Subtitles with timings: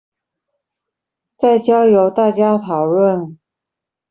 [1.37, 3.37] 再交由大家討論